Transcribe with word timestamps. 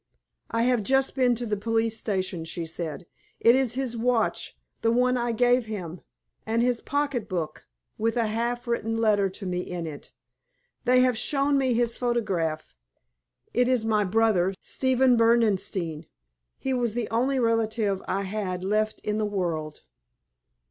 "I 0.49 0.63
have 0.63 0.81
just 0.81 1.13
been 1.15 1.35
to 1.35 1.45
the 1.45 1.55
police 1.55 1.95
station," 1.95 2.43
she 2.43 2.65
said. 2.65 3.05
"It 3.39 3.53
is 3.55 3.75
his 3.75 3.95
watch 3.95 4.57
the 4.81 4.91
one 4.91 5.15
I 5.15 5.31
gave 5.31 5.67
him 5.67 6.01
and 6.43 6.63
his 6.63 6.81
pocket 6.81 7.29
book, 7.29 7.67
with 7.99 8.17
a 8.17 8.25
half 8.25 8.65
written 8.65 8.97
letter 8.97 9.29
to 9.29 9.45
me 9.45 9.59
in 9.59 9.85
it. 9.85 10.11
They 10.85 11.01
have 11.01 11.19
shown 11.19 11.55
me 11.55 11.75
his 11.75 11.97
photograph. 11.97 12.75
It 13.53 13.67
is 13.67 13.85
my 13.85 14.03
brother, 14.03 14.55
Stephen 14.59 15.17
Berdenstein. 15.17 16.07
He 16.57 16.73
was 16.73 16.95
the 16.95 17.07
only 17.11 17.37
relative 17.37 18.01
I 18.07 18.23
had 18.23 18.63
left 18.63 19.01
in 19.01 19.19
the 19.19 19.27
world." 19.27 19.83